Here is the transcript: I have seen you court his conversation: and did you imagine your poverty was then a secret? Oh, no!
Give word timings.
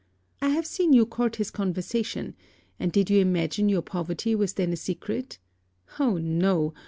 I 0.41 0.49
have 0.49 0.65
seen 0.65 0.93
you 0.93 1.05
court 1.05 1.35
his 1.35 1.51
conversation: 1.51 2.33
and 2.79 2.91
did 2.91 3.11
you 3.11 3.19
imagine 3.19 3.69
your 3.69 3.83
poverty 3.83 4.33
was 4.33 4.53
then 4.53 4.73
a 4.73 4.75
secret? 4.75 5.37
Oh, 5.99 6.17
no! 6.17 6.73